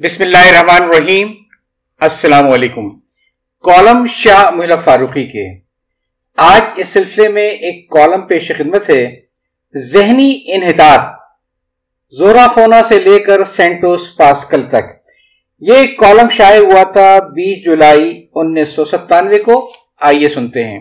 [0.00, 1.32] بسم اللہ الرحمن الرحیم
[2.00, 2.88] السلام علیکم
[3.64, 5.44] کالم شاہ محلق فاروقی کے
[6.36, 9.04] آج اس سلسلے میں ایک کالم پیش خدمت ہے.
[9.74, 11.00] ذہنی انحطاط.
[12.18, 14.90] زورا فونا سے لے کر سینٹوس پاسکل تک.
[15.60, 19.72] یہ کالم شائع ہوا تھا بیس جولائی انیس سو ستانوے کو.
[20.00, 20.80] آئیے سنتے ہیں.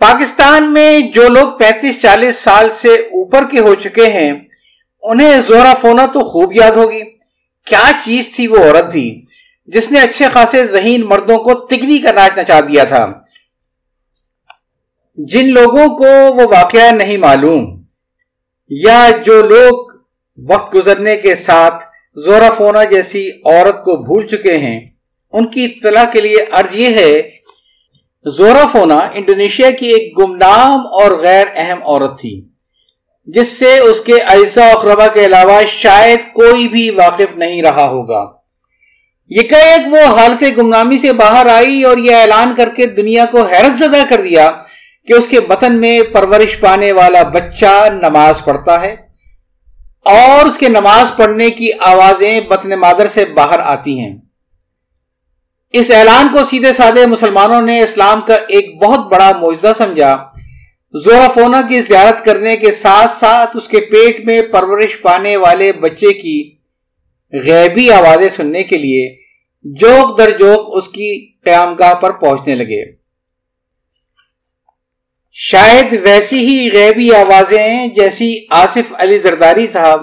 [0.00, 4.32] پاکستان میں جو لوگ پینتیس چالیس سال سے اوپر کے ہو چکے ہیں،
[5.02, 7.19] انہیں زورا فونا تو خوب یاد ہوگی۔
[7.66, 9.08] کیا چیز تھی وہ عورت بھی
[9.68, 13.04] جس نے اچھے خاصے ذہین مردوں کو تگنی کا ناچ نچا دیا تھا؟
[15.18, 17.64] جن لوگوں کو وہ واقعہ نہیں معلوم،
[18.70, 19.88] یا جو لوگ
[20.38, 21.84] وقت گزرنے کے ساتھ
[22.16, 24.78] زورا فونا جیسی عورت کو بھول چکے ہیں،
[25.34, 27.20] ان کی اطلاع کے لیے عرض یہ ہے،
[28.26, 32.34] زورا فونا انڈونیشیا کی ایک گمنام اور غیر اہم عورت تھی۔
[33.26, 34.14] جس سے اس کے
[34.56, 38.32] و اقربا کے علاوہ شاید کوئی بھی واقف نہیں رہا ہوگا۔
[39.28, 43.24] یہ کہ ایک وہ حالت گمنامی سے باہر آئی اور یہ اعلان کر کے دنیا
[43.30, 44.50] کو حیرت زدہ کر دیا
[45.06, 48.96] کہ اس کے بطن میں پرورش پانے والا بچہ نماز پڑھتا ہے
[50.04, 54.16] اور اس کے نماز پڑھنے کی آوازیں بطن مادر سے باہر آتی ہیں۔
[55.72, 60.29] اس اعلان کو سیدھے سادے مسلمانوں نے اسلام کا ایک بہت بڑا معجزہ سمجھا۔
[60.94, 66.12] زورافونا کی زیارت کرنے کے ساتھ ساتھ اس کے پیٹ میں پرورش پانے والے بچے
[66.12, 66.56] کی
[67.32, 69.16] غیبی آوازیں سننے کے لیے
[69.64, 72.92] جوک در جوک اس کی قیام گاہ پر پہنچنے لگے۔
[75.32, 80.00] شاید ویسی ہی غیبی آوازیں جیسی آصف علی زرداری صاحب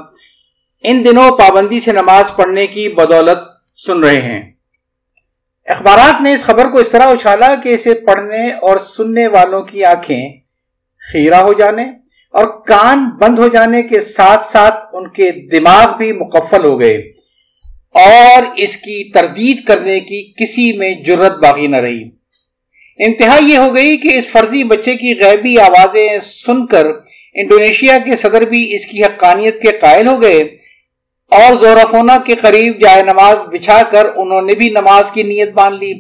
[0.84, 3.38] ان دنوں پابندی سے نماز پڑھنے کی بدولت
[3.76, 4.52] سن رہے ہیں۔
[5.66, 9.86] اخبارات نے اس خبر کو اس طرح اچھالا کہ اسے پڑھنے اور سننے والوں کی
[9.86, 10.47] آنکھیں
[11.14, 11.84] خیرہ ہو جانے
[12.34, 16.98] اور کان بند ہو جانے کے ساتھ ساتھ ان کے دماغ بھی مکفل ہو گئے
[17.94, 22.04] اور اس کی تردید کرنے کی کسی میں جرت باقی نہ رہی۔
[23.00, 26.88] انتہا یہ ہو گئی کہ اس فرضی بچے کی غیبی آوازیں سن کر
[27.34, 30.42] انڈونیشیا کے صدر بھی اس کی حقانیت کے قائل ہو گئے
[31.32, 35.84] اور زورافونا کے قریب جائے نماز بچھا کر انہوں نے بھی نماز کی نیت باندھ
[35.84, 35.94] لی۔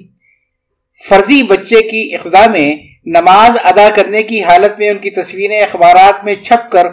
[1.09, 2.75] فرضی بچے کی اقدامیں
[3.15, 6.87] نماز ادا کرنے کی حالت میں ان کی تصویریں اخبارات میں چھپ کر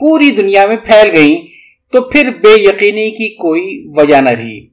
[0.00, 1.36] پوری دنیا میں پھیل گئیں
[1.92, 4.66] تو پھر بے یقینی کی کوئی وجہ نہ رہی۔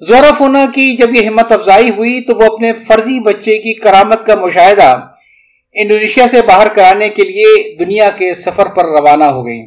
[0.00, 4.34] زورفونا کی جب یہ ہمت افزائی ہوئی تو وہ اپنے فرضی بچے کی کرامت کا
[4.34, 5.06] مشاہدہ
[5.72, 9.62] انڈونیشیا سے باہر کرانے کے لیے دنیا کے سفر پر روانہ ہو گئی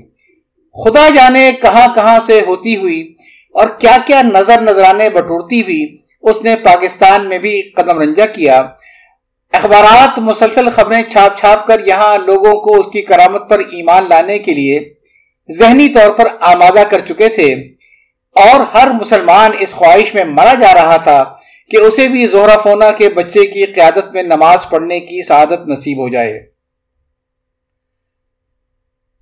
[0.75, 3.13] خدا جانے کہاں کہاں سے ہوتی ہوئی
[3.55, 8.61] اور کیا کیا نظر نظرانے بٹورتی ہوئی، اس نے پاکستان میں بھی قدم رنجا کیا۔
[9.55, 14.39] اخبارات، مسلسل خبریں چھاپ چھاپ کر یہاں لوگوں کو اس کی کرامت پر ایمان لانے
[14.39, 14.93] کے لیے
[15.57, 17.53] ذہنی طور پر آمادہ کر چکے تھے۔
[18.35, 21.23] اور ہر مسلمان اس خواہش میں مرا جا رہا تھا
[21.69, 25.97] کہ اسے بھی زہرا فونا کے بچے کی قیادت میں نماز پڑھنے کی سعادت نصیب
[25.97, 26.33] ہو جائے۔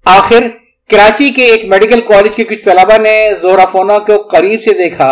[0.06, 0.48] آخر،
[0.90, 5.12] کراچی کے ایک میڈیکل کالج کے کچھ طلبہ نے زہرا فونا کو قریب سے دیکھا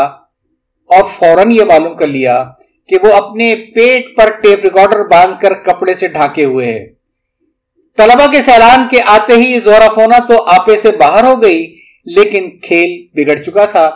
[0.89, 2.43] اور فوراً یہ معلوم کر لیا
[2.91, 6.85] کہ وہ اپنے پیٹ پر ٹیپ ریکارڈر باندھ کر کپڑے سے ڈھاکے ہوئے ہیں۔
[7.97, 11.61] طلبہ کے سیلان کے آتے ہی زورا فونا تو آپے سے باہر ہو گئی،
[12.05, 13.89] لیکن کھیل بگڑ چکا تھا۔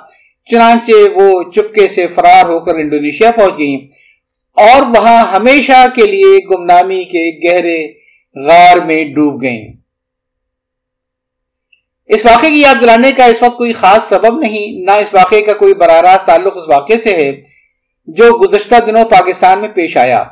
[0.50, 3.76] چنانچہ وہ چپکے سے فرار ہو کر انڈونیشیا پہنچ گئی
[4.58, 7.78] اور وہاں ہمیشہ کے لیے گمنامی کے گہرے
[8.36, 9.74] غار میں ڈوب گئیں۔
[12.10, 15.42] اس واقعے کی یاد دلانے کا اس وقت کوئی خاص سبب نہیں، نہ اس واقعے
[15.42, 17.55] کا کوئی براہ راست تعلق اس واقعے سے ہے۔
[18.08, 20.24] جو گزشتہ دنوں پاکستان میں پیش آیا۔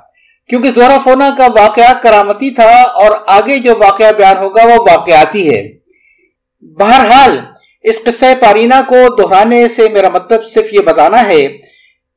[0.50, 5.54] کیونکہ زورا فونا کا واقعہ کرامتی تھا اور آگے جو واقعہ بیان ہوگا وہ واقعاتی
[5.54, 5.70] ہے۔
[6.62, 7.40] بہرحال،
[7.84, 11.48] اس قصہ پارینہ کو دہرانے سے میرا مطلب صرف یہ بتانا ہے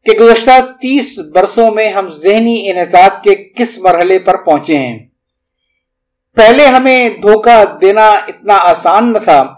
[0.04, 4.98] کہ گزشتہ تیس برسوں میں ہم ذہنی انحطاط کے کس مرحلے پر پہنچے ہیں۔
[6.34, 9.54] پہلے ہمیں دھوکہ دینا اتنا آسان نہ تھا۔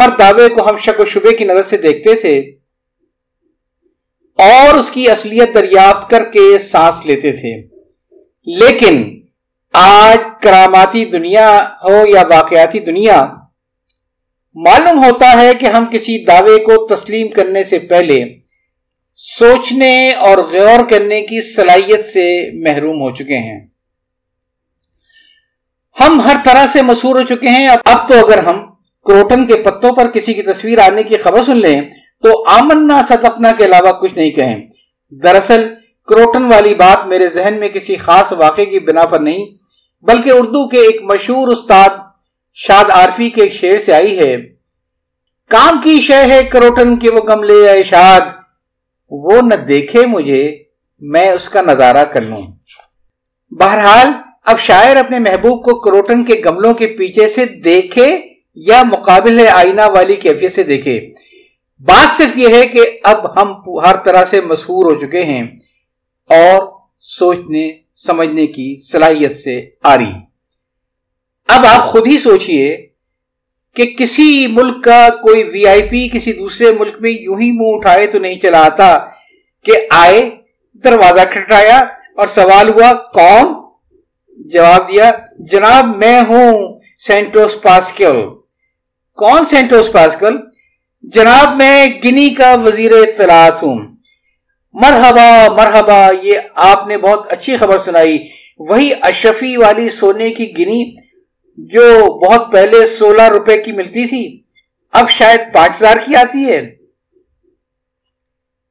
[0.00, 2.59] ہر دعوے کو ہم شک و شبے کی نظر سے دیکھتے تھے۔
[4.40, 7.80] اور اس کی اصلیت دریافت کر کے سانس لیتے تھے۔
[8.46, 9.20] لیکن
[9.72, 13.26] آج کراماتی دنیا ہو یا واقعاتی دنیا،
[14.54, 18.24] معلوم ہوتا ہے کہ ہم کسی دعوے کو تسلیم کرنے سے پہلے
[19.16, 23.66] سوچنے اور غور کرنے کی صلاحیت سے محروم ہو چکے ہیں۔
[26.00, 28.66] ہم ہر طرح سے مسور ہو چکے ہیں۔ اب تو اگر ہم
[29.06, 31.80] کروٹن کے پتوں پر کسی کی تصویر آنے کی خبر سن لیں
[32.22, 34.66] تو آمنا ستپنا کے علاوہ کچھ نہیں کہیں۔
[35.10, 35.74] دراصل،
[36.08, 39.46] کروٹن والی بات میرے ذہن میں کسی خاص واقعے کی بنا پر نہیں،
[40.02, 41.88] بلکہ اردو کے ایک مشہور استاد
[42.54, 44.36] شاد عارفی کے ایک شعر سے آئی ہے۔
[45.48, 48.20] کام کی شے ہے کروٹن کے وہ گملے اشاد
[49.10, 50.58] وہ نہ دیکھے مجھے،
[51.00, 52.42] میں اس کا نظارہ کر لوں۔
[53.50, 54.08] بہرحال،
[54.46, 58.20] اب شاعر اپنے محبوب کو کروٹن کے گملوں کے پیچھے سے دیکھے
[58.54, 61.12] یا مقابل آئینہ والی کیفیت سے دیکھے۔
[61.80, 63.52] بات صرف یہ ہے کہ اب ہم
[63.84, 65.42] ہر طرح سے مشہور ہو چکے ہیں
[66.30, 66.58] اور
[67.00, 67.70] سوچنے،
[68.06, 70.12] سمجھنے کی صلاحیت سے آ رہی
[71.48, 72.86] اب آپ خود ہی سوچئے
[73.76, 77.76] کہ کسی ملک کا کوئی وی آئی پی کسی دوسرے ملک میں یوں ہی منہ
[77.76, 78.98] اٹھائے تو نہیں چلا آتا
[79.64, 80.30] کہ آئے،
[80.84, 81.78] دروازہ کھٹایا
[82.16, 83.52] اور سوال ہوا، کون؟
[84.50, 88.20] جواب دیا، جناب میں ہوں، سینٹوس پاسکل۔
[89.18, 90.36] کون سینٹوس پاسکل؟
[91.02, 93.78] جناب میں گنی کا وزیر اطلاعات ہوں۔
[94.72, 100.96] مرحبا مرحبا، یہ آپ نے بہت اچھی خبر سنائی۔ وہی اشرفی والی سونے کی گنی
[101.56, 104.40] جو بہت پہلے سولہ روپے کی ملتی تھی،
[104.92, 106.76] اب شاید پانچ ہزار کی آتی ہے۔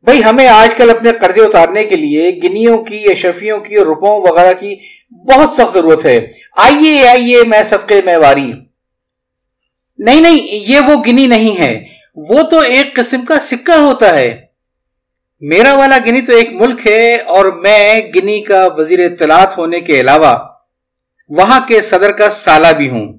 [0.01, 4.21] بھائی، ہمیں آج کل اپنے قرضے اتارنے کے لیے گنیوں کی، اشرفیوں کی اور روپوں
[4.21, 4.75] وغیرہ کی
[5.11, 6.19] بہت سخت ضرورت ہے۔
[6.57, 8.53] آئیے آئیے، میں صدقے میں واری۔
[9.97, 14.45] نہیں نہیں، یہ وہ گنی نہیں ہے۔ وہ تو ایک قسم کا سکہ ہوتا ہے۔
[15.41, 19.99] میرا والا گنی تو ایک ملک ہے اور میں گنی کا وزیر اطلاعات ہونے کے
[19.99, 20.37] علاوہ
[21.29, 23.13] وہاں کے صدر کا سالہ بھی ہوں۔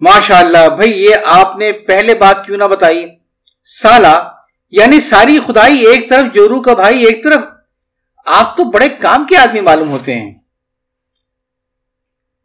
[0.00, 3.06] ماشاء اللہ بھائی، یہ آپ نے پہلے بات کیوں نہ بتائی؟
[3.64, 4.32] سالہ
[4.70, 7.40] یعنی ساری خدائی ایک طرف، جورو کا بھائی ایک طرف۔
[8.26, 10.34] آپ تو بڑے کام کے آدمی معلوم ہوتے ہیں۔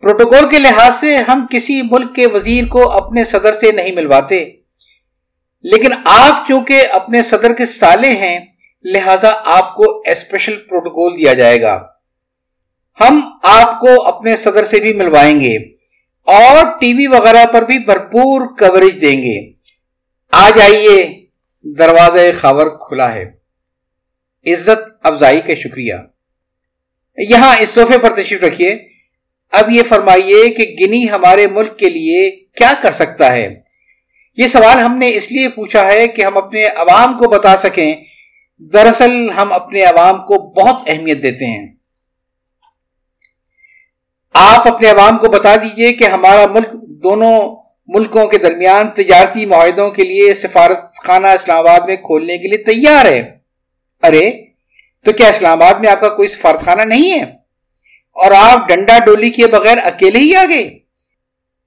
[0.02, 4.65] پروٹوکول کے لحاظ سے ہم کسی ملک کے وزیر کو اپنے صدر سے نہیں ملواتے۔
[5.72, 8.40] لیکن آپ چونکہ اپنے صدر کے سالے ہیں،
[8.84, 11.88] لہذا آپ کو اسپیشل پروٹوکول دیا جائے گا۔
[13.00, 15.58] ہم آپ کو اپنے صدر سے بھی ملوائیں گے
[16.26, 19.54] اور ٹی وی وغیرہ پر بھی بھرپور کوریج دیں گے۔
[20.32, 21.26] آ جائیے،
[21.64, 23.24] دروازہ خبر کھلا ہے۔
[24.46, 25.94] عزت افزائی کا شکریہ۔
[27.18, 28.88] یہاں اس صوفے پر تشریف رکھیے۔
[29.52, 33.65] اب یہ فرمائیے کہ گنی ہمارے ملک کے لیے کیا کر سکتا ہے؟
[34.38, 37.96] یہ سوال ہم نے اس لیے پوچھا ہے کہ ہم اپنے عوام کو بتا سکیں۔
[38.58, 41.68] دراصل ہم اپنے عوام کو بہت اہمیت دیتے ہیں۔
[44.34, 47.56] آپ اپنے عوام کو بتا دیجیے کہ ہمارا ملک دونوں
[47.88, 52.58] ملکوں کے درمیان تجارتی معاہدوں کے لیے سفارت خانہ اسلام آباد میں کھولنے کے لیے
[52.58, 53.38] تیار ہے۔
[54.04, 54.32] ارے،
[55.06, 57.24] تو کیا اسلام آباد میں آپ کا کوئی سفارت خانہ نہیں ہے؟
[58.12, 60.80] اور آپ ڈنڈا ڈولی کے بغیر اکیلے ہی آگے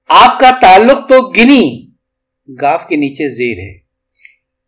[0.07, 1.88] آپ کا تعلق تو گنی۔
[2.61, 3.79] گاف کے نیچے زیر ہے۔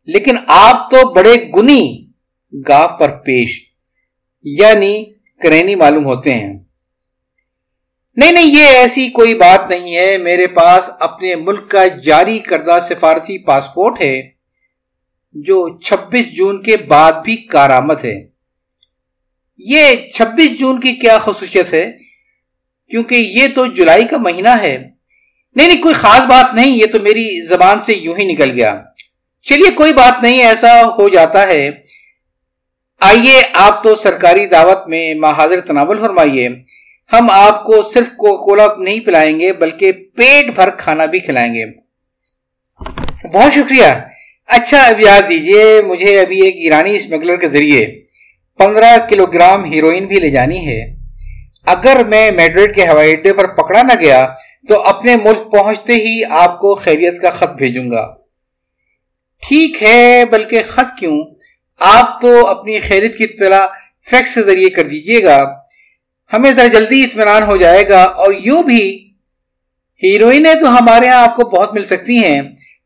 [0.05, 2.07] لیکن آپ تو بڑے گنی
[2.67, 3.61] گاف پر پیش
[4.43, 5.05] یعنی
[5.43, 6.59] کرینی معلوم ہوتے ہیں۔
[8.15, 12.79] نہیں نہیں، یہ ایسی کوئی بات نہیں ہے۔ میرے پاس اپنے ملک کا جاری کردہ
[12.89, 14.29] سفارتی پاسپورٹ ہے،
[15.33, 18.27] جو چھبیس جون کے بعد بھی کارآمد ہے۔
[19.57, 21.91] یہ چھبیس جون کی کیا خصوصیت ہے؟
[22.89, 25.00] کیونکہ یہ تو جولائی کا مہینہ ہے۔
[25.55, 28.81] نہیں نہیں، کوئی خاص بات نہیں، یہ تو میری زبان سے یوں ہی نکل گیا۔
[29.41, 31.71] چلیے، کوئی بات نہیں، ایسا ہو جاتا ہے۔
[32.99, 36.49] آئیے، آپ تو سرکاری دعوت میں مہاجر تناول فرمائیے۔
[37.13, 41.65] ہم آپ کو صرف کولا نہیں پلائیں گے، بلکہ پیٹ بھر کھانا بھی کھلائیں گے۔
[43.33, 43.85] بہت شکریہ۔
[44.47, 47.87] اچھا اب یاد دیجیے، مجھے ابھی ایک ایرانی اسمگلر کے ذریعے
[48.57, 50.95] پندرہ کلو گرام ہیروئن بھی لے جانی ہے۔
[51.65, 54.27] اگر میں میڈرڈ کے ہوائی اڈے پر پکڑا نہ گیا
[54.67, 58.15] تو اپنے ملک پہنچتے ہی آپ کو خیریت کا خط بھیجوں گا۔
[59.47, 61.25] ٹھیک ہے، بلکہ خط کیوں؟
[61.79, 63.67] آپ تو اپنی خیریت کی اطلاع
[64.09, 65.53] فیکس کے ذریعے کر دیجیے گا۔
[66.33, 69.11] ہمیں ذرا جلدی اطمینان ہو جائے گا اور یوں بھی،
[70.03, 72.41] ہیروئنیں تو ہمارے ہاں آپ کو بہت مل سکتی ہیں۔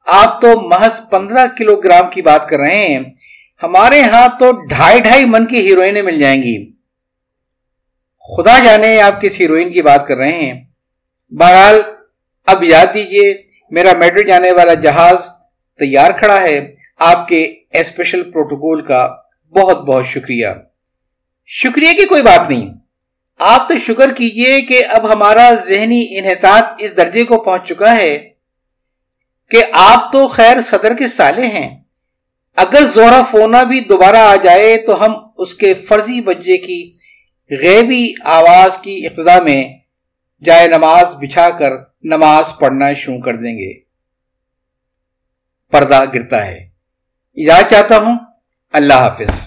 [0.05, 2.99] آپ تو محض پندرہ کلو گرام کی بات کر رہے ہیں۔
[3.63, 6.71] ہمارے ہاں تو ڈھائی ڈھائی من کی ہیروئنیں مل جائیں گی۔
[8.37, 10.64] خدا جانے آپ کس ہیروئن کی بات کر رہے ہیں۔
[11.29, 11.81] بہرحال،
[12.45, 13.41] اب یاد دیجیے،
[13.71, 15.15] میرا میڈر جانے والا جہاز
[15.79, 19.15] تیار کھڑا ہے۔ آپ کے اسپیشل پروٹوکول کا
[19.49, 20.47] بہت بہت شکریہ۔
[21.45, 22.73] شکریہ کی کوئی بات نہیں۔
[23.39, 28.29] آپ تو شکر کیجیے کہ اب ہمارا ذہنی انحطاط اس درجے کو پہنچ چکا ہے
[29.49, 31.83] کہ آپ تو خیر صدر کے سالے ہیں۔
[32.55, 36.91] اگر زورا فونا بھی دوبارہ آ جائے تو ہم اس کے فرضی بجے کی
[37.51, 39.84] غیبی آواز کی ابتدا میں
[40.43, 41.71] جائے نماز بچھا کر
[42.03, 43.79] نماز پڑھنا شروع کر دیں گے۔
[45.71, 46.69] پردہ گرتا ہے۔
[47.35, 48.17] اجازت چاہتا ہوں۔
[48.71, 49.44] اللہ حافظ۔